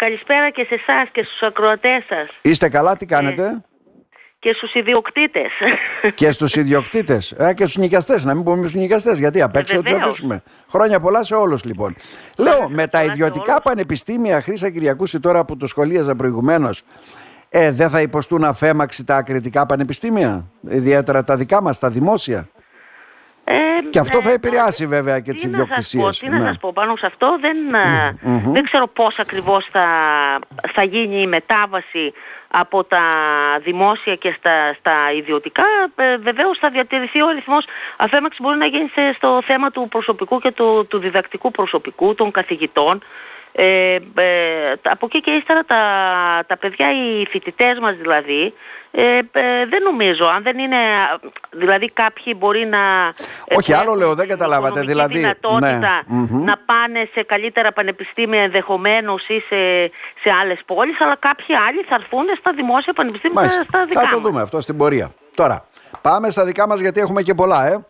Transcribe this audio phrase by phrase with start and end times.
[0.00, 2.28] Καλησπέρα και σε εσάς και στους ακροατές σας.
[2.42, 3.62] Είστε καλά, τι κάνετε; Ε,
[4.38, 5.50] και στους ιδιοκτήτες.
[6.14, 7.32] και στους ιδιοκτήτες.
[7.32, 10.42] Ε, και στους νοικιαστές, να μην πούμε στους νοικιαστές, γιατί απ' έξω τους αφήσουμε.
[10.68, 11.96] Χρόνια πολλά σε όλους λοιπόν.
[12.36, 16.82] Λέω, με τα ιδιωτικά πανεπιστήμια, Χρήσα Κυριακούση τώρα που το σχολίαζα προηγουμένως,
[17.48, 22.48] ε, δεν θα υποστούν αφέμαξη τα ακριτικά πανεπιστήμια, ιδιαίτερα τα δικά μας, τα δημόσια;
[23.48, 23.54] Ε,
[23.90, 26.18] και αυτό θα επηρεάσει βέβαια και τις ιδιοκτησίες.
[26.18, 27.56] Τι να σας πω πάνω σε αυτό, δεν,
[28.52, 29.86] δεν ξέρω πώς ακριβώς θα,
[30.74, 32.12] θα γίνει η μετάβαση
[32.48, 33.04] από τα
[33.62, 35.64] δημόσια και στα, στα ιδιωτικά.
[35.96, 37.64] Ε, βεβαίως θα διατηρηθεί ο αριθμός
[37.96, 43.02] αφέμαξη μπορεί να γίνει στο θέμα του προσωπικού και του, του διδακτικού προσωπικού, των καθηγητών.
[43.58, 45.80] Ε, ε, από εκεί και ύστερα τα,
[46.46, 48.54] τα παιδιά, οι φοιτητές μας δηλαδή,
[48.90, 50.76] ε, ε, δεν νομίζω, αν δεν είναι,
[51.50, 52.78] δηλαδή κάποιοι μπορεί να...
[53.56, 55.18] Όχι, άλλο λέω, δεν καταλάβατε, δηλαδή...
[55.18, 56.44] δυνατότητα ναι.
[56.44, 59.90] να πάνε σε καλύτερα πανεπιστήμια ενδεχομένως ή σε,
[60.22, 63.62] σε άλλες πόλεις, αλλά κάποιοι άλλοι θα έρθουν στα δημόσια πανεπιστήμια, Μάλιστα.
[63.62, 65.10] στα δικά Θα το δούμε αυτό στην πορεία.
[65.34, 65.64] Τώρα,
[66.02, 67.86] πάμε στα δικά μας γιατί έχουμε και πολλά, ε.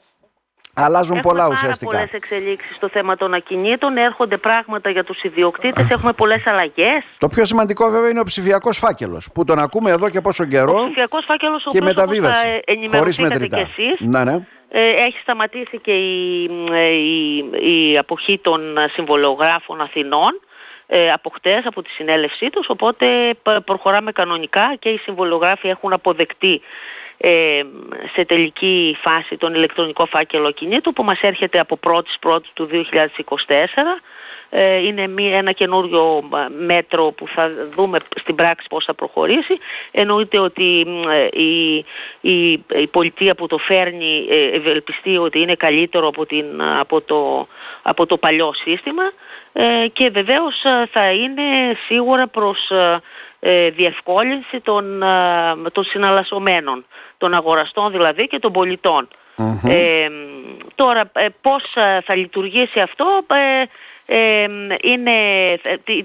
[0.78, 1.96] Αλλάζουν έχουμε πολλά ουσιαστικά.
[1.96, 7.04] Έχουμε πολλές εξελίξεις στο θέμα των ακινήτων, έρχονται πράγματα για τους ιδιοκτήτες, έχουμε πολλές αλλαγές.
[7.18, 10.80] Το πιο σημαντικό βέβαια είναι ο ψηφιακός φάκελος, που τον ακούμε εδώ και πόσο καιρό.
[10.80, 12.40] Ο ψηφιακός φάκελος, ο και μεταβίβαση.
[12.40, 14.00] Θα ενημερωθήκατε και εσείς.
[14.00, 14.46] Ναι, ναι.
[14.68, 16.42] Ε, έχει σταματήσει και η,
[16.92, 18.60] η, η αποχή των
[18.92, 20.40] συμβολογράφων Αθηνών
[20.86, 23.06] ε, από χτες, από τη συνέλευσή τους, οπότε
[23.64, 26.60] προχωράμε κανονικά και οι συμβολογράφοι έχουν αποδεκτεί
[27.16, 27.62] ε,
[28.14, 32.76] σε τελική φάση τον ηλεκτρονικό φάκελο κινήτου που μας έρχεται από 1η του 2024
[34.50, 36.28] ε, είναι μία, ένα καινούριο
[36.58, 39.58] μέτρο που θα δούμε στην πράξη πώς θα προχωρήσει.
[39.90, 41.76] Εννοείται ότι ε, η,
[42.20, 47.46] η, η πολιτεία που το φέρνει ε, ευελπιστεί ότι είναι καλύτερο από, την, από, το,
[47.82, 49.02] από το παλιό σύστημα
[49.92, 50.54] και βεβαίως
[50.90, 51.42] θα είναι
[51.86, 52.70] σίγουρα προς
[53.76, 55.02] διευκόλυνση των,
[55.72, 56.84] των συναλλασσομένων,
[57.18, 59.08] των αγοραστών δηλαδή και των πολιτων
[60.74, 61.62] τώρα πώς
[62.04, 63.06] θα λειτουργήσει αυτό;
[64.82, 65.12] Είναι,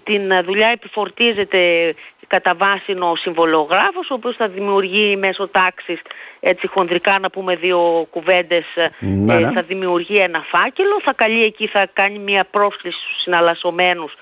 [0.04, 1.94] την δουλειά επιφορτίζεται
[2.28, 6.02] κατά βάση ο συμβολογράφος ο οποίος θα δημιουργεί μέσω τάξης
[6.40, 8.66] έτσι χονδρικά να πούμε δύο κουβέντες
[9.00, 9.52] ναι, ε, ναι.
[9.52, 14.18] θα δημιουργεί ένα φάκελο θα καλεί εκεί θα κάνει μια πρόσκληση στους συναλλασσομένους ε,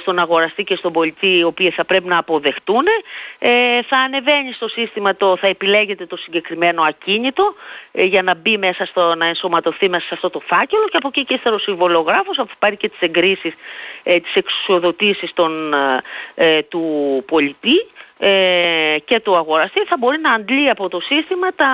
[0.00, 2.84] στον αγοραστή και στον πολιτή οι οποίοι θα πρέπει να αποδεχτούν.
[3.38, 7.54] Ε, θα ανεβαίνει στο σύστημα το, θα επιλέγεται το συγκεκριμένο ακίνητο
[7.92, 11.08] ε, για να μπει μέσα στο, να ενσωματωθεί μέσα σε αυτό το φάκελο και από
[11.08, 13.52] εκεί και ύστερα ο συμβολογράφος αφού πάρει και τις εγκρίσεις,
[14.02, 15.74] ε, τις εξουσιοδοτήσεις των,
[16.68, 16.84] του
[17.26, 17.86] πολιτή
[18.24, 21.70] ε, και του αγοραστή θα μπορεί να αντλεί από το σύστημα τα,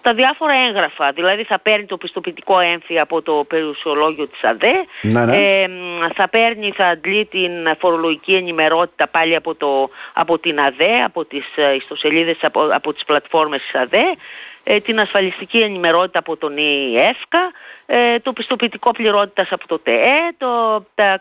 [0.00, 1.12] τα διάφορα έγγραφα.
[1.12, 5.36] Δηλαδή θα παίρνει το πιστοποιητικό έμφυ από το περιουσιολόγιο της ΑΔΕ, ναι, ναι.
[5.36, 5.68] Ε,
[6.14, 11.44] θα παίρνει, θα αντλεί την φορολογική ενημερότητα πάλι από, το, από την ΑΔΕ, από τις
[11.54, 14.14] ε, ιστοσελίδες, από, από τις πλατφόρμες της ΑΔΕ,
[14.64, 16.54] ε, την ασφαλιστική ενημερότητα από τον
[16.96, 17.50] ΕΦΚΑ,
[18.22, 21.18] το πιστοποιητικό πληρότητας από το ΤΕΕ, το, τα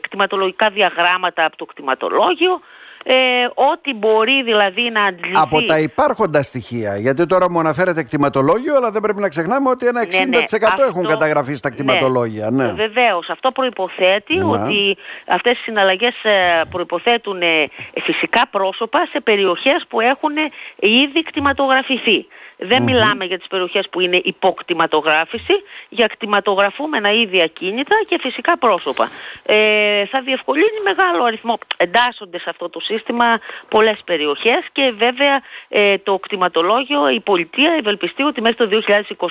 [0.00, 2.60] κτηματολογικά διαγράμματα από το κτηματολόγιο,
[3.04, 3.14] ε,
[3.54, 5.40] ό,τι μπορεί δηλαδή να αντιληφθεί.
[5.42, 6.96] Από τα υπάρχοντα στοιχεία.
[6.96, 10.84] Γιατί τώρα μου αναφέρεται κτηματολόγιο, αλλά δεν πρέπει να ξεχνάμε ότι ένα 60% ναι, ναι,
[10.88, 11.74] έχουν καταγραφεί στα ναι.
[11.74, 12.50] κτηματολόγια.
[12.50, 12.72] Ναι, ναι.
[12.72, 13.28] Βεβαίως.
[13.28, 14.44] Αυτό προϋποθέτει ναι.
[14.44, 14.96] ότι
[15.26, 17.64] αυτές οι συναλλαγές ε, προϋποθέτουν ε,
[18.02, 20.32] φυσικά πρόσωπα σε περιοχές που έχουν
[20.76, 22.26] ήδη κτηματογραφηθεί.
[22.64, 25.52] Δεν μιλάμε για τις περιοχές που είναι υποκτηματογράφηση,
[25.88, 29.08] για κτηματογραφούμενα ήδη ακίνητα και φυσικά πρόσωπα.
[29.42, 31.58] Ε, θα διευκολύνει μεγάλο αριθμό.
[31.76, 38.22] Εντάσσονται σε αυτό το σύστημα πολλές περιοχές και βέβαια ε, το κτηματολόγιο, η πολιτεία ευελπιστεί
[38.22, 38.82] ότι μέχρι το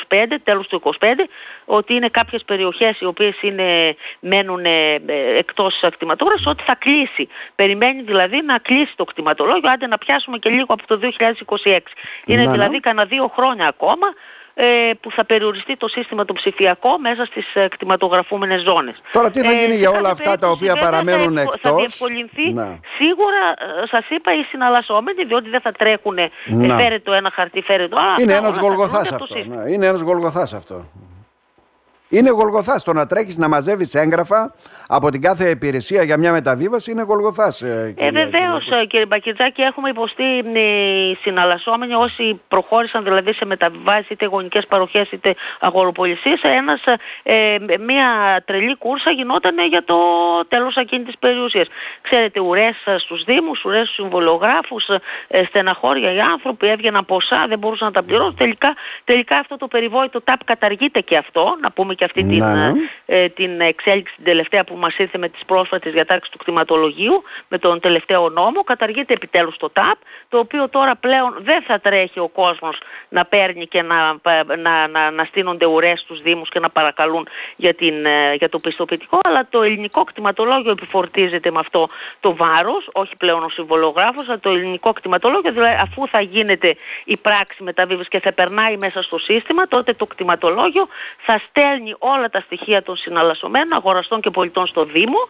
[0.08, 1.06] 2025, τέλος του 2025,
[1.66, 5.02] ότι είναι κάποιες περιοχές οι οποίες είναι, μένουν ε,
[5.38, 7.28] εκτός κτηματογράφησης, ότι θα κλείσει.
[7.56, 11.00] Περιμένει δηλαδή να κλείσει το κτηματολόγιο, άντε να πιάσουμε και λίγο από το
[11.64, 11.80] 2026.
[12.26, 14.08] Είναι δηλαδή κανένα δύο χρόνια ακόμα
[14.54, 19.02] ε, που θα περιοριστεί το σύστημα το ψηφιακό μέσα στις κτηματογραφούμενες ζώνες.
[19.12, 22.54] Τώρα τι θα γίνει ε, για όλα αυτά τα οποία παραμένουν θα, εκτός; Θα διευκολυνθεί
[22.54, 22.80] ναι.
[22.98, 23.44] σίγουρα,
[23.84, 26.30] ε, σας είπα, οι συναλλασσόμενοι, διότι δεν θα τρέχουν, ε,
[26.78, 28.22] φέρε το ένα χαρτί, φέρε το άλλο.
[28.22, 29.36] Είναι ένας γολγοθάς αυτό.
[29.46, 29.72] Ναι.
[29.72, 30.86] Είναι ένας γολγοθάς αυτό.
[32.12, 32.84] Είναι γολγοθάς.
[32.84, 34.54] Το να τρέχεις να μαζεύεις έγγραφα
[34.88, 37.62] από την κάθε υπηρεσία για μια μεταβίβαση είναι γολγοθάς.
[37.62, 44.26] Ε, ε Βεβαίως, κύριε Μπακιτζάκη, έχουμε υποστεί οι συναλλασσόμενοι όσοι προχώρησαν δηλαδή σε μεταβιβάσεις είτε
[44.26, 46.42] γονικές παροχές είτε αγοροπολισίες.
[47.24, 49.98] Ε, μια τρελή κούρσα γινόταν για το
[50.48, 51.68] τέλος εκείνης της περιουσίας.
[52.02, 54.88] Ξέρετε, ουρές στους Δήμους, ουρές στους συμβολογράφους,
[55.28, 58.36] ε, στεναχώρια οι άνθρωποι, έβγαιναν ποσά, δεν μπορούσαν να τα πληρώσουν.
[58.36, 62.72] Τελικά, τελικά αυτό το περιβόητο τάπ καταργείται και αυτό, να πούμε και αυτή την, Ναι,
[62.72, 62.72] ναι.
[63.06, 67.58] ε, την εξέλιξη την τελευταία που μας ήρθε με τις πρόσφατες διατάξεις του κτηματολογίου, με
[67.58, 69.98] τον τελευταίο νόμο, καταργείται επιτέλους το ΤΑΠ,
[70.30, 72.78] το οποίο τώρα πλέον δεν θα τρέχει ο κόσμος
[73.10, 74.20] να παίρνει και να,
[74.58, 78.60] να, να, να στείνονται ουρές στους Δήμους και να παρακαλούν για, την, ε, για το
[78.60, 81.90] πιστοποιητικό, αλλά το ελληνικό κτηματολόγιο επιφορτίζεται με αυτό
[82.20, 87.18] το βάρος, όχι πλέον ο συμβολογράφος, αλλά το ελληνικό κτηματολόγιο, δηλαδή αφού θα γίνεται η
[87.18, 90.88] πράξη μεταβίβασης και θα περνάει μέσα στο σύστημα, τότε το κτηματολόγιο
[91.26, 95.30] θα στέλνει όλα τα στοιχεία των συναλλασσομένων, αγοραστών και πολιτών στο Δήμο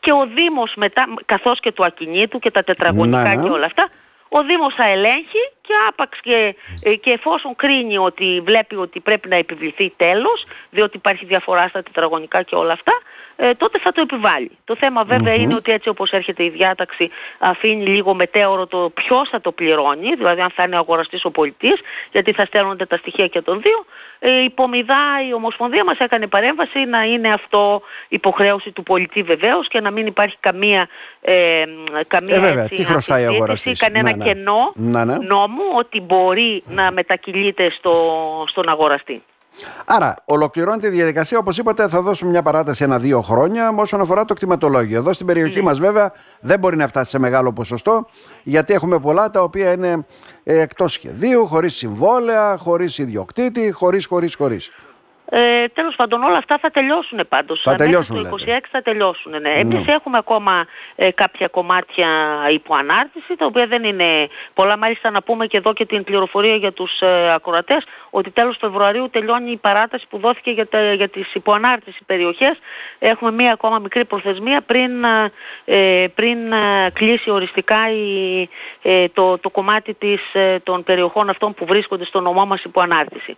[0.00, 3.42] και ο Δήμος μετά, καθώς και του ακινήτου και τα τετραγωνικά Ναι, ναι.
[3.42, 3.88] και όλα αυτά,
[4.28, 9.28] ο Δήμος θα ελέγχει και άπαξ και, ε, και εφόσον κρίνει ότι βλέπει ότι πρέπει
[9.28, 12.92] να επιβληθεί τέλος, διότι υπάρχει διαφορά στα τετραγωνικά και όλα αυτά,
[13.36, 14.50] ε, τότε θα το επιβάλλει.
[14.64, 19.28] Το θέμα βέβαια είναι ότι έτσι όπως έρχεται η διάταξη αφήνει λίγο μετέωρο το ποιος
[19.28, 21.74] θα το πληρώνει, δηλαδή αν θα είναι ο αγοραστής ο πολιτής,
[22.12, 23.84] γιατί θα στέλνονται τα στοιχεία και των δύο.
[24.18, 29.80] Ε, υπομιδά η Ομοσπονδία μας έκανε παρέμβαση να είναι αυτό υποχρέωση του πολιτή βεβαίως και
[29.80, 30.88] να μην υπάρχει καμία,
[31.20, 31.64] ε,
[32.06, 34.32] καμία Ε, βέβαια, έτσι, τι χρωστάει ο αμφισβήτηση, αγοραστής; κανένα Ναι, ναι.
[34.32, 35.16] κενό Ναι, ναι.
[35.18, 37.94] νόμου ότι μπορεί να μετακυλείται στο,
[38.48, 39.22] στον αγοραστή.
[39.84, 41.38] Άρα, ολοκληρώνεται η διαδικασία.
[41.38, 44.98] Όπως είπατε, θα δώσουμε μια παράταση ένα-δύο χρόνια όσον αφορά το κτηματολόγιο.
[44.98, 45.62] Εδώ στην περιοχή Ναι.
[45.62, 48.06] μας μας, βέβαια, δεν μπορεί να φτάσει σε μεγάλο ποσοστό,
[48.42, 50.06] γιατί έχουμε πολλά τα οποία είναι
[50.44, 54.70] ε, εκτός σχεδίου, χωρίς συμβόλαια, χωρίς ιδιοκτήτη, χωρίς, χωρίς, χωρίς.
[55.28, 57.60] Ε, τέλος πάντων όλα αυτά θα τελειώσουν πάντως.
[57.62, 58.56] Θα Μέχρι τελειώσουν, Το λέτε.
[58.58, 59.40] 26 θα τελειώσουν.
[59.40, 59.50] Ναι.
[59.50, 62.08] Εμείς έχουμε ακόμα ε, κάποια κομμάτια
[62.52, 64.76] υποανάρτηση, τα οποία δεν είναι πολλά.
[64.76, 69.10] Μάλιστα να πούμε και εδώ και την πληροφορία για τους ε, ακροατές, ότι τέλος Φεβρουαρίου
[69.10, 72.58] τελειώνει η παράταση που δόθηκε για, τα, για τις υποανάρτηση περιοχές.
[72.98, 75.04] Έχουμε μία ακόμα μικρή προθεσμία πριν,
[75.64, 78.48] ε, πριν ε, κλείσει οριστικά η,
[78.82, 83.36] ε, το, το κομμάτι της, ε, των περιοχών αυτών που βρίσκονται στο νομό μας υποανάρτηση.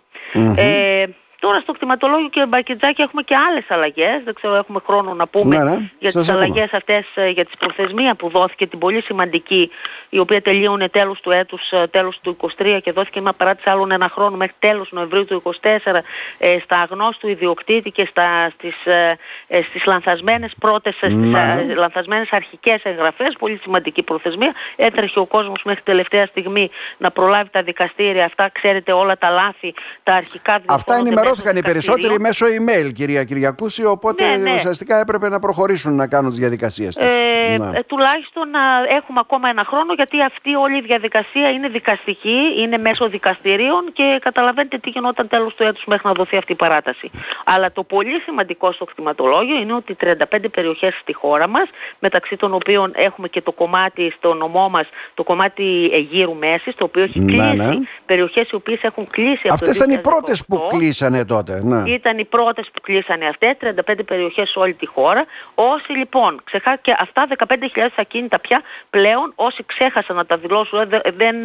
[0.55, 1.05] Ε,
[1.39, 4.21] Τώρα στο κτηματολόγιο και Μπακετζάκη έχουμε και άλλες αλλαγές.
[4.23, 6.45] Δεν ξέρω, έχουμε χρόνο να πούμε Ναι, ναι, για σας τις ακούμε.
[6.45, 9.69] αλλαγές αυτές, ε, για τις προθεσμία που δόθηκε, την πολύ σημαντική,
[10.09, 13.91] η οποία τελείωνε τέλος του έτους, ε, τέλος του 23 και δόθηκε μια παράτηση άλλων
[13.91, 16.03] ένα χρόνο μέχρι τέλος Νοεμβρίου του 24
[16.37, 21.65] ε, στα αγνώστου ιδιοκτήτη και στα, στις, ε, ε, στις λανθασμένες πρώτες, ε, στις Ναι.
[21.69, 24.53] ε, λανθασμένες αρχικές εγγραφές, πολύ σημαντική προθεσμία.
[24.75, 28.25] Έτρεχε ο κόσμος μέχρι τελευταία στιγμή να προλάβει τα δικαστήρια.
[28.25, 30.63] Αυτά ξέρετε όλα τα λάθη, τα αρχικά Αυτά
[30.95, 32.65] διορθώνονται ενημερώθηκαν οι μέσω περισσότεροι δικαστηρίων.
[32.65, 34.53] μέσω email, κυρία Κυριακούση, οπότε Ναι, ναι.
[34.53, 37.11] ουσιαστικά έπρεπε να προχωρήσουν να κάνουν τις διαδικασίες τους.
[37.11, 38.59] Ε, ε, τουλάχιστον να
[38.97, 44.19] έχουμε ακόμα ένα χρόνο γιατί αυτή όλη η διαδικασία είναι δικαστική, είναι μέσω δικαστηρίων και
[44.21, 47.11] καταλαβαίνετε τι γινόταν τέλος του έτους μέχρι να δοθεί αυτή η παράταση.
[47.45, 51.63] Αλλά το πολύ σημαντικό στο κτηματολόγιο είναι ότι 35 περιοχές στη χώρα μας,
[51.99, 56.83] μεταξύ των οποίων έχουμε και το κομμάτι στο νομό μας, το κομμάτι Αιγύρου Μέσης, το
[56.83, 57.75] οποίο έχει Ναι, κλείσει, ναι.
[58.05, 61.18] περιοχές οι οποίες έχουν κλείσει από Αυτές το ήταν οι πρώτες που 2018.
[61.23, 61.61] Κλείσανε τότε.
[61.63, 61.91] Ναι.
[61.91, 63.55] Ήταν οι πρώτες που κλείσανε αυτές,
[63.89, 65.25] 35 περιοχές σε όλη τη χώρα.
[65.55, 66.75] Όσοι λοιπόν, ξεχά...
[66.75, 71.35] και αυτά 15.000 ακίνητα πια πλέον, όσοι ξέχασαν να τα δηλώσουν, ε, δε- δεν,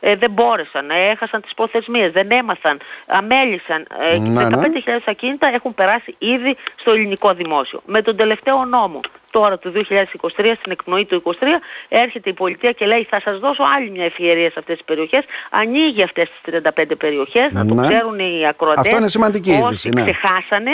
[0.00, 3.86] ε, δεν μπόρεσαν, ε, έχασαν τις προθεσμίες, δεν έμαθαν, αμέλησαν.
[4.00, 4.56] Ε, και Ναι, ναι.
[4.86, 7.80] 15.000 ακίνητα έχουν περάσει ήδη στο ελληνικό δημόσιο.
[7.86, 9.00] Με τον τελευταίο νόμο
[9.38, 11.44] τώρα του 2023, στην εκπνοή του 2023,
[11.88, 15.24] έρχεται η πολιτεία και λέει θα σας δώσω άλλη μια ευκαιρία σε αυτές τις περιοχές.
[15.50, 17.86] Ανοίγει αυτές τις 35 περιοχές, να το Ναι.
[17.86, 18.82] ξέρουν οι ακροατές.
[18.86, 20.02] Αυτό είναι σημαντική είδηση, Όσοι ναι.
[20.02, 20.70] ξεχάσανε,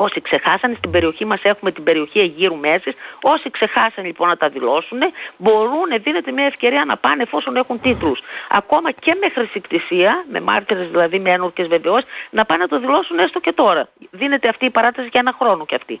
[0.00, 2.94] Όσοι ξεχάσανε, στην περιοχή μας έχουμε την περιοχή Αιγύρου Μέσης.
[3.22, 4.98] Όσοι ξεχάσανε λοιπόν να τα δηλώσουν,
[5.36, 8.20] μπορούν, δίνεται μια ευκαιρία να πάνε εφόσον έχουν τίτλους.
[8.50, 13.18] Ακόμα και με χρησικτησία, με μάρτυρες δηλαδή με ένορκες βεβαιώσεις, να πάνε να το δηλώσουν
[13.18, 13.88] έστω και τώρα.
[14.10, 16.00] Δίνεται αυτή η παράταση για ένα χρόνο και αυτή.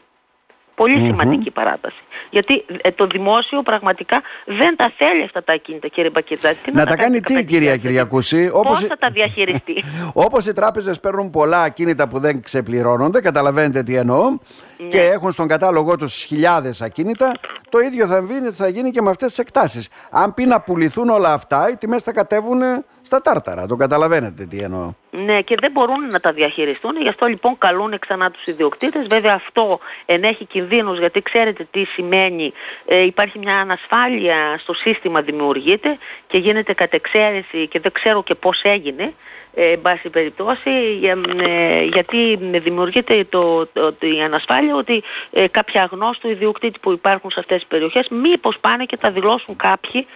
[0.78, 2.02] Πολύ σημαντική παράταση.
[2.30, 6.58] Γιατί ε, το δημόσιο πραγματικά δεν τα θέλει αυτά τα ακίνητα, κύριε Μπακετζάκη.
[6.62, 7.76] Τι Να τα κάνει 15.000 τι, κυρία ακίνητα.
[7.76, 8.80] Κυριακούση, Πώς όπως...
[8.82, 9.84] θα τα διαχειριστεί;
[10.26, 14.38] Όπως οι τράπεζες παίρνουν πολλά ακίνητα που δεν ξεπληρώνονται, καταλαβαίνετε τι εννοώ,
[14.80, 14.88] Ναι.
[14.88, 17.32] και έχουν στον κατάλογό τους χιλιάδες ακίνητα,
[17.68, 19.88] το ίδιο θα γίνει, θα γίνει και με αυτές τις εκτάσεις.
[20.10, 22.60] Αν πει να πουληθούν όλα αυτά, οι τιμές θα κατέβουν
[23.02, 23.66] στα τάρταρα.
[23.66, 24.92] Το καταλαβαίνετε τι εννοώ.
[25.10, 27.00] Ναι, και δεν μπορούν να τα διαχειριστούν.
[27.02, 29.06] Γι' αυτό λοιπόν καλούν ξανά τους ιδιοκτήτες.
[29.06, 32.52] Βέβαια αυτό ενέχει κινδύνους γιατί ξέρετε τι σημαίνει.
[32.86, 38.60] Ε, υπάρχει μια ανασφάλεια στο σύστημα δημιουργείται και γίνεται κατεξαίρεση και δεν ξέρω και πώς
[38.62, 39.12] έγινε.
[39.54, 40.70] Ε, εν πάση περιπτώσει,
[41.00, 41.18] για-
[41.48, 47.30] ε, γιατί δημιουργείται το, το- το- η ανασφάλεια ότι ε, κάποια αγνώστου ιδιοκτήτη που υπάρχουν
[47.30, 50.06] σε αυτές τις περιοχές μήπως πάνε και τα δηλώσουν κάποιοι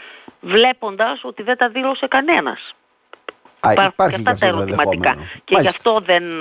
[0.41, 2.75] βλέποντας ότι δεν τα δήλωσε κανένας.
[3.71, 5.17] Υπάρχουν και αυτά τα ερωτηματικά.
[5.45, 6.41] Και γι' αυτό δεν,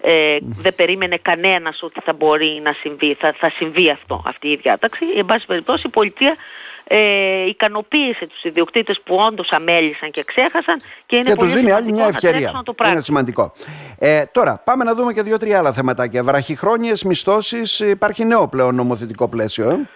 [0.00, 4.56] ε, δεν περίμενε κανένας ότι θα μπορεί να συμβεί, θα, θα συμβεί αυτό, αυτή η
[4.56, 5.06] διάταξη.
[5.16, 6.36] Εν πάση περιπτώσει η πολιτεία
[6.84, 11.72] ε, ικανοποίησε τους ιδιοκτήτες που όντως αμέλησαν και ξέχασαν και είναι και πολύ τους δίνει
[11.72, 12.50] άλλη μια ευκαιρία.
[12.52, 13.52] Να το είναι σημαντικό.
[13.98, 16.22] Ε, τώρα πάμε να δούμε και δύο-τρία άλλα θεματάκια.
[16.22, 19.70] Βραχυχρόνιες μισθώσεις υπάρχει νέο πλέον νομοθετικό πλαίσιο.
[19.70, 19.88] Ε;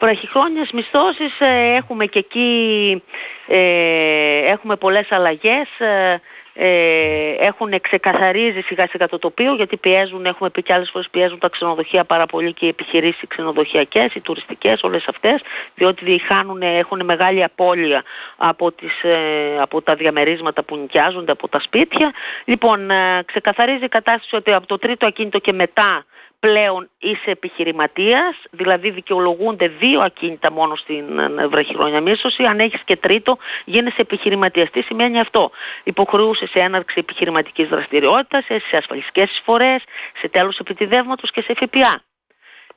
[0.00, 3.02] Βραχυχρόνιες μισθώσεις ε, έχουμε και εκεί
[3.46, 5.68] ε, έχουμε πολλές αλλαγές.
[5.78, 6.20] Ε,
[6.54, 11.38] ε, έχουν ξεκαθαρίζει σιγά σιγά το τοπίο γιατί πιέζουν, έχουμε πει και άλλες φορές πιέζουν
[11.38, 15.40] τα ξενοδοχεία πάρα πολύ και οι επιχειρήσεις ξενοδοχειακές, οι τουριστικές, όλες αυτές
[15.74, 18.02] διότι διχάνουν, έχουν μεγάλη απώλεια
[18.36, 22.12] από, τις, ε, από τα διαμερίσματα που νοικιάζονται από τα σπίτια.
[22.44, 26.04] Λοιπόν, ε, ξεκαθαρίζει η κατάσταση ότι από το τρίτο ακίνητο και μετά
[26.40, 32.96] πλέον είσαι επιχειρηματίας, δηλαδή δικαιολογούνται δύο ακίνητα μόνο στην ε, βραχυχρόνια μίσθωση, αν έχεις και
[32.96, 34.70] τρίτο γίνεσαι επιχειρηματίας.
[34.70, 35.50] Τι σημαίνει αυτό;
[35.84, 39.82] Υποχρεούσε σε έναρξη επιχειρηματικής δραστηριότητας, σε ασφαλιστικές εισφορές,
[40.20, 42.02] σε τέλος επιτιδεύματος και σε ΦΠΑ.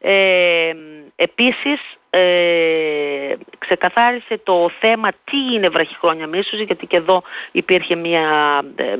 [0.05, 0.74] Ε,
[1.15, 1.79] επίσης
[2.10, 8.22] ε, ξεκαθάρισε το θέμα τι είναι βραχυχρόνια μίσθωση γιατί και εδώ υπήρχε μια,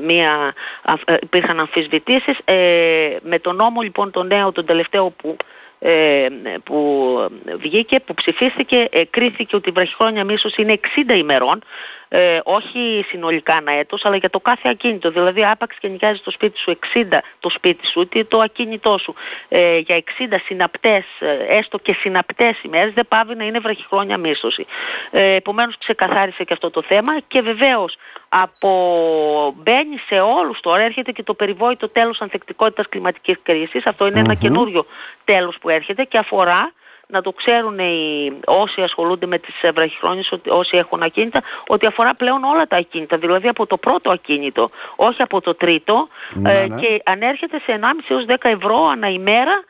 [0.04, 0.54] μια,
[1.04, 2.38] ε, υπήρχαν αμφισβητήσεις.
[2.44, 5.36] Ε, με τον νόμο λοιπόν το νέο, τον τελευταίο που
[5.86, 6.28] ε,
[6.64, 7.18] που
[7.58, 11.62] βγήκε, που ψηφίστηκε, ε, κρίθηκε ότι η βραχυχρόνια μίσθωση είναι 60 ημερών,
[12.16, 15.10] ε, όχι συνολικά ένα έτος, αλλά για το κάθε ακίνητο.
[15.10, 19.14] Δηλαδή άπαξ και νοικιάζεις το σπίτι σου 60 το σπίτι σου, ή το ακίνητό σου
[19.48, 24.66] ε, για 60 συναπτές, ε, έστω και συναπτές ημέρες, δεν πάβει να είναι βραχυχρόνια μίσθωση.
[25.10, 27.96] Ε, επομένως ξεκαθάρισε και αυτό το θέμα και βεβαίως
[28.28, 28.70] από
[29.56, 34.86] μπαίνει σε όλους τώρα, έρχεται και το περιβόητο τέλος ανθεκτικότητας κλιματικής κρίσης, αυτό ένα καινούριο
[35.24, 36.72] τέλος που έρχεται και αφορά
[37.14, 42.44] να το ξέρουν οι, όσοι ασχολούνται με τις βραχυχρόνιες, όσοι έχουν ακίνητα, ότι αφορά πλέον
[42.44, 46.80] όλα τα ακίνητα, δηλαδή από το πρώτο ακίνητο, όχι από το τρίτο, ναι, ε, ναι.
[46.80, 49.64] και ανέρχεται σε 1,5 έως 10 ευρώ ανά ημέρα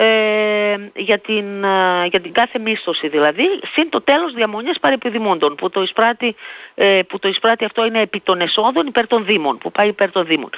[0.00, 5.70] ε, για, την, ε, για την κάθε μίσθωση δηλαδή, συν το τέλος διαμονής παρεπιδημούντων, που
[5.70, 6.36] το, εισπράττει,
[6.74, 10.10] ε, που το εισπράττει αυτό είναι επί των εσόδων υπέρ των Δήμων, που πάει υπέρ
[10.10, 10.50] των Δήμων.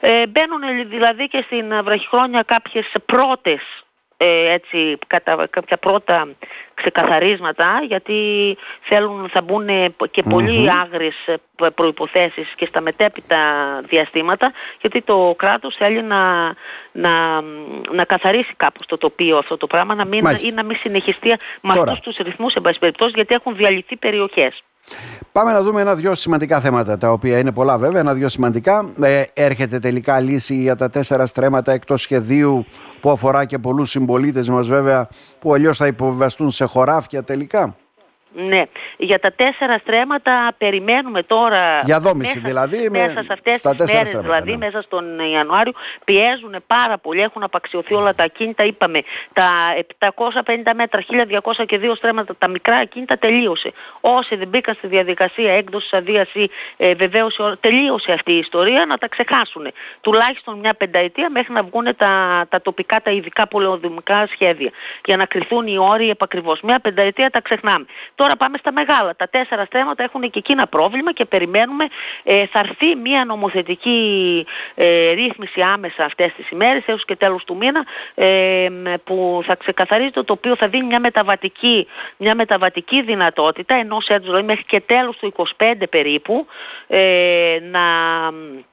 [0.00, 3.85] Ε, μπαίνουν δηλαδή και στην βραχυχρόνια κάποιες πρώτες ε,
[4.24, 6.28] έτσι, κατά, κάποια πρώτα
[6.76, 8.18] ξεκαθαρίσματα γιατί
[8.80, 9.66] θέλουν, θα μπουν
[10.10, 11.34] και πολύ άγριες ε,
[11.74, 13.38] προϋποθέσεις και στα μετέπειτα
[13.88, 16.46] διαστήματα γιατί το κράτος θέλει να,
[16.92, 17.40] να,
[17.92, 21.28] να καθαρίσει κάπως το τοπίο αυτό το πράγμα να μην, ή να μην συνεχιστεί
[21.60, 24.62] με αυτούς τους ρυθμούς εν περιπτώσει γιατί έχουν διαλυθεί περιοχές.
[25.32, 28.92] Πάμε να δούμε ένα-δυο σημαντικά θέματα, τα οποία είναι πολλά βέβαια, ένα-δυο σημαντικά.
[29.02, 32.66] Ε, έρχεται τελικά λύση για τα τέσσερα στρέμματα εκτός σχεδίου
[33.00, 35.08] που αφορά και πολλούς συμπολίτες μας βέβαια,
[35.40, 37.76] που αλλιώς θα υποβιβαστούν σε χωράφια τελικά.
[38.34, 38.62] Ναι,
[38.96, 41.80] για τα τέσσερα στρέμματα περιμένουμε τώρα...
[41.84, 42.90] Για δόμηση μέσα, δηλαδή.
[42.90, 44.56] Μέσα σε αυτές τις μέρες δηλαδή, ναι.
[44.56, 45.72] μέσα στον Ιανουάριο,
[46.04, 49.02] πιέζουν πάρα πολύ, έχουν απαξιωθεί όλα τα ακίνητα, είπαμε,
[49.32, 49.48] τα
[49.98, 50.10] 750
[50.74, 51.04] μέτρα,
[51.60, 53.72] 1200 και δύο στρέμματα, τα μικρά ακίνητα τελείωσε.
[54.00, 58.98] Όσοι δεν μπήκαν στη διαδικασία έκδοσης αδείας ή ε, βεβαίως τελείωσε αυτή η ιστορία, να
[58.98, 59.66] τα ξεχάσουν.
[60.00, 64.70] Τουλάχιστον μια πενταετία μέχρι να βγουν τα, τα τοπικά, τα ειδικά πολεοδομικά σχέδια.
[65.04, 66.60] Για να κρυθούν οι όροι επακριβώς.
[66.60, 67.86] Μια πενταετία τα ξεχνάμε.
[68.16, 69.16] Τώρα πάμε στα μεγάλα.
[69.16, 71.86] Τα τέσσερα στρέμματα έχουν και εκείνα πρόβλημα και περιμένουμε
[72.22, 77.56] ε, θα έρθει μια νομοθετική ε, ρύθμιση άμεσα αυτές τις ημέρες έως και τέλος του
[77.56, 78.68] μήνα ε,
[79.04, 84.46] που θα ξεκαθαρίζει το οποίο θα δίνει μια μεταβατική, μια μεταβατική δυνατότητα ενός έτους δηλαδή
[84.46, 86.46] μέχρι και τέλος του 25 περίπου
[86.86, 87.78] ε, να
[88.58, 88.64] ε,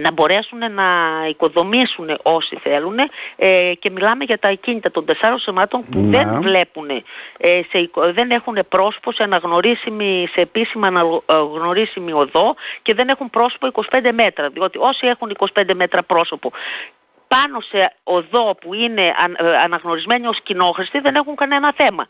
[0.00, 0.84] να μπορέσουν να
[1.28, 2.98] οικοδομήσουν όσοι θέλουν
[3.36, 6.16] ε, και μιλάμε για τα ακίνητα των τεσσάρων σωμάτων που ναι.
[6.16, 6.90] δεν βλέπουν,
[7.38, 13.68] ε, σε, δεν έχουν πρόσωπο σε αναγνωρίσιμη, σε επίσημα αναγνωρίσιμη οδό και δεν έχουν πρόσωπο
[13.90, 16.52] 25 μέτρα, διότι όσοι έχουν 25 μέτρα πρόσωπο
[17.28, 19.12] πάνω σε οδό που είναι ε,
[19.64, 22.06] αναγνωρισμένοι ως κοινόχρηστοι δεν έχουν κανένα θέμα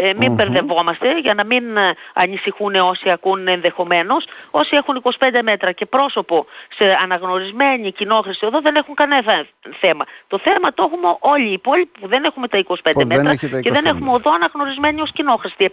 [0.00, 4.24] ε, μην mm για να μην ε, ανησυχούν όσοι ακούν ενδεχομένως.
[4.50, 9.46] Όσοι έχουν 25 μέτρα και πρόσωπο σε αναγνωρισμένη κοινόχρηση εδώ δεν έχουν κανένα
[9.80, 10.04] θέμα.
[10.26, 13.84] Το θέμα το έχουμε όλοι οι υπόλοιποι που δεν έχουμε τα 25 μέτρα και δεν
[13.84, 15.64] έχουμε οδό αναγνωρισμένη ως κοινόχρηστη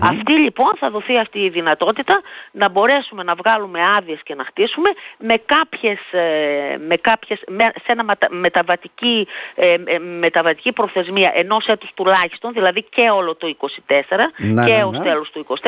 [0.00, 4.90] Αυτή λοιπόν θα δοθεί αυτή η δυνατότητα να μπορέσουμε να βγάλουμε άδειες και να χτίσουμε
[5.18, 7.38] με κάποιες, ε, με κάποιες
[7.84, 9.76] σε ένα μεταβατική, ε,
[10.18, 15.04] μεταβατική προθεσμία ενός έτους τουλάχιστον, δηλαδή και όλο το 24 Ναι, και ναι, ως ναι.
[15.04, 15.66] τέλος του 24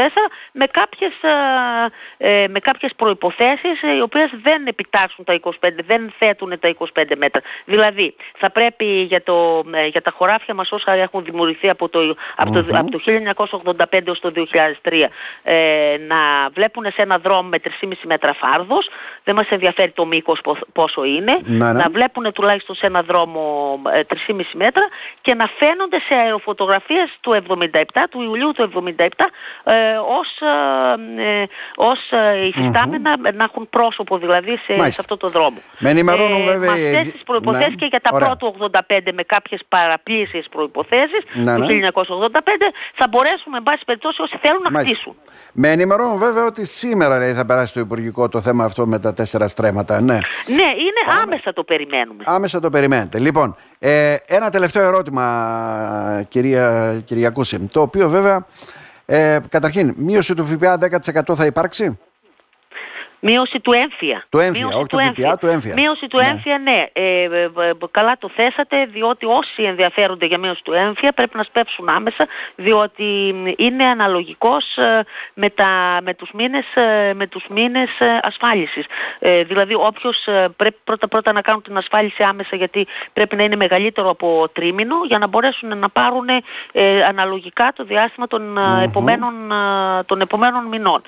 [0.52, 1.12] με κάποιες,
[2.18, 5.50] ε, ε, με κάποιες προϋποθέσεις ε, οι οποίες δεν επιτάσσουν τα 25,
[5.86, 7.42] δεν θέτουν τα 25 μέτρα.
[7.64, 12.16] Δηλαδή θα πρέπει για, το, ε, για τα χωράφια μας όσα έχουν δημιουργηθεί από το,
[12.36, 13.00] από το, από το
[13.90, 14.32] 1985 έως το
[14.82, 14.92] 2003
[15.42, 16.16] ε, να
[16.54, 18.88] βλέπουν σε ένα δρόμο με 3,5 μέτρα φάρδος,
[19.24, 21.72] δεν μας ενδιαφέρει το μήκος πο- πόσο είναι, Ναι, ναι.
[21.72, 24.82] να βλέπουν τουλάχιστον σε ένα δρόμο ε, 3,5 μέτρα
[25.20, 27.32] και να φαίνονται σε αεροφωτογραφίες του
[27.72, 28.62] 77, του Ιουλίου του
[28.96, 29.06] 77
[29.64, 29.72] ε,
[30.18, 30.28] ως,
[31.18, 31.46] ε, ε,
[31.76, 35.00] ως ε, υφιστάμενα να έχουν πρόσωπο δηλαδή σε, σε Μάλιστα.
[35.02, 35.58] αυτό το δρόμο.
[35.78, 38.36] Με ενημερώνουν βέβαια Με οι- αυτές τις προϋποθέσεις ναι, και για τα ωραία.
[38.36, 38.46] πρώτα
[38.88, 41.66] 85 με κάποιες παραπλήσιες προϋποθέσεις Ναι, του ναι.
[41.66, 44.94] 1985 θα μπορέσουμε εν πάση περιπτώσει όσοι θέλουν να Μάλιστα.
[44.96, 45.14] χτίσουν.
[45.52, 49.14] Με ενημερώνουν βέβαια ότι σήμερα λέει, θα περάσει το Υπουργικό το θέμα αυτό με τα
[49.14, 50.00] τέσσερα στρέμματα.
[50.00, 50.14] Ναι.
[50.46, 52.22] Ναι, είναι άμεσα το περιμένουμε.
[52.26, 53.18] Άμεσα το περιμένετε.
[53.18, 55.24] Λοιπόν, ε, ένα τελευταίο ερώτημα,
[56.28, 57.37] κυρία Κυριακούση.
[57.70, 58.46] Το οποίο βέβαια,
[59.06, 61.98] ε, καταρχήν, μείωση του ΦΠΑ 10% θα υπάρξει;
[63.20, 64.24] Μείωση του έμφυα.
[64.28, 65.72] Του έμφυα, Μείωση όχι του ΦΠΑ, του έμφυα.
[65.76, 66.26] Μείωση του Ναι.
[66.26, 66.78] έμφυα, ναι.
[66.92, 71.42] Ε, ε, ε, καλά το θέσατε, διότι όσοι ενδιαφέρονται για μείωση του έμφυα πρέπει να
[71.42, 77.44] σπεύσουν άμεσα, διότι μ, είναι αναλογικός ε, με, τα, με τους μήνες, ε, με τους
[77.48, 78.86] μήνες ε, ασφάλισης.
[79.18, 83.56] Ε, δηλαδή όποιος ε, πρέπει πρώτα-πρώτα να κάνουν την ασφάλιση άμεσα γιατί πρέπει να είναι
[83.56, 86.28] μεγαλύτερο από τρίμηνο για να μπορέσουν να πάρουν
[86.72, 91.02] ε, αναλογικά το διάστημα των, ε, επομένων, ε, των επομένων μηνών.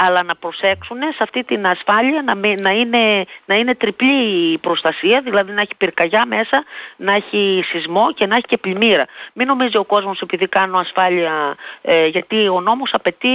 [0.00, 4.52] Ε, αλλά να προσέξουν σε αυτή την ασφάλεια να, μη- να, είναι, να είναι τριπλή
[4.52, 6.64] η προστασία, δηλαδή να έχει πυρκαγιά μέσα,
[6.96, 9.06] να έχει σεισμό και να έχει και πλημμύρα.
[9.32, 13.28] Μην νομίζει ο κόσμος επειδή κάνω ασφάλεια, ε, γιατί ο νόμος απαιτεί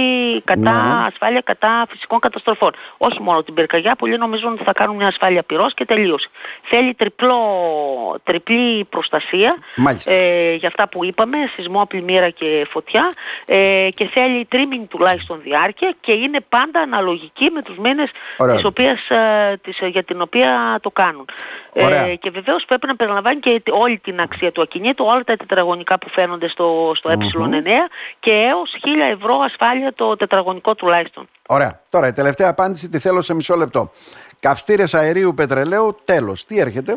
[0.44, 1.06] κατά Ναι.
[1.06, 2.72] ασφάλεια κατά φυσικών καταστροφών.
[2.96, 6.28] Όχι μόνο την πυρκαγιά, πολλοί νομίζουν ότι θα κάνουν μια ασφάλεια πυρός και τελείωσε.
[6.62, 7.38] Θέλει τριπλό,
[8.24, 10.12] τριπλή προστασία Μάλιστα.
[10.12, 13.12] ε, για αυτά που είπαμε, σεισμό, πλημμύρα και φωτιά
[13.46, 18.54] ε, και θέλει τρίμηνη τουλάχιστον διάρκεια και είναι πάντα αναλογική με τους μήνες Ωραία.
[18.54, 21.28] τις οποίες, ε, τις, ε, για την οποία το κάνουν.
[21.72, 22.02] Ωραία.
[22.04, 25.36] Ε, και βεβαίως πρέπει να περιλαμβάνει και τη- όλη την αξία του ακινήτου, όλα τα
[25.36, 27.88] τετραγωνικά που φαίνονται στο, στο ε9
[28.20, 31.28] και έως 1000 ευρώ ασφάλεια το τετραγωνικό τουλάχιστον.
[31.48, 31.80] Ωραία.
[31.90, 33.90] Τώρα η τελευταία απάντηση τη θέλω σε μισό λεπτό.
[34.40, 36.44] Καυστήρες αερίου πετρελαίου, τέλος.
[36.44, 36.92] Τι έρχεται;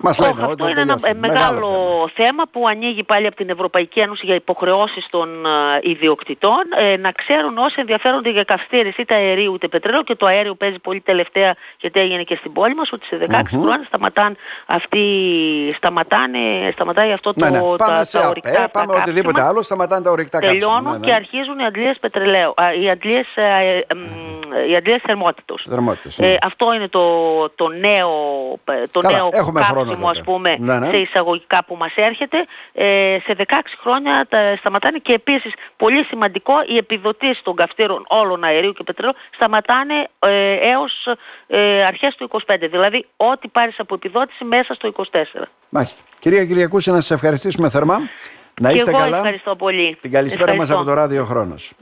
[0.00, 1.18] Μας Όχι, λένε ότι αυτό θα είναι ένα τελειώσει.
[1.24, 1.68] ε, μεγάλο,
[2.14, 2.42] θέμα.
[2.50, 6.62] που ανοίγει πάλι από την Ευρωπαϊκή Ένωση για υποχρεώσεις των ε, ιδιοκτητών.
[6.78, 10.78] Ε, να ξέρουν όσοι ενδιαφέρονται για καυστήρες είτε αερίου είτε πετρέλαιο και το αέριο παίζει
[10.78, 14.36] πολύ τελευταία γιατί έγινε και στην πόλη μας ότι σε 16 χρόνια σταματάν
[14.66, 15.04] αυτοί,
[15.76, 16.38] σταματάνε,
[16.72, 17.58] σταματάει αυτό το, Ναι, ναι.
[17.58, 19.48] Πάμε τα, σε τα ΑΠΕ, ορυκτά αυτά πάμε οτιδήποτε καύσιμα.
[19.48, 20.60] άλλο, σταματάνε τα ορυκτά καύσιμα.
[20.60, 21.06] Τελειώνουν Ναι, ναι.
[21.06, 23.98] και αρχίζουν οι αντλίες πετρελαίου, α, οι αντλίες, ε, ε, εμ,
[24.70, 25.66] οι αντλίες θερμότητος.
[25.68, 26.26] Θερμότητες, ναι.
[26.26, 27.02] Ε, αυτό είναι το,
[27.50, 28.10] το νέο,
[28.64, 30.30] ε, το Καλά, νέο έχουμε χρόνο κάψιμο ας τότε.
[30.30, 30.86] πούμε Ναι, ναι.
[30.86, 32.46] σε εισαγωγικά που μας έρχεται.
[32.72, 33.42] Ε, σε 16
[33.82, 39.14] χρόνια τα σταματάνε και επίσης πολύ σημαντικό οι επιδοτήσεις των καυστήρων όλων αερίου και πετρελαίου
[39.34, 41.06] σταματάνε ε, έως
[41.46, 42.56] ε, αρχές του 25.
[42.70, 45.42] Δηλαδή ό,τι πάρεις από επιδότηση μέσα στο 24.
[45.68, 46.02] Μάλιστα.
[46.18, 47.98] Κυρία Κυριακούση, να σας ευχαριστήσουμε θερμά.
[48.60, 49.16] Να και είστε εγώ καλά.
[49.16, 49.96] ευχαριστώ πολύ.
[50.00, 50.74] Την καλησπέρα μας Ευχαριστώ.
[50.76, 51.72] από το Ράδιο Χρόνος.